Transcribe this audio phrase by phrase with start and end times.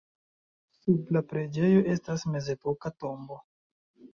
[0.77, 3.39] Sub la preĝejo estas mezepoka tombo.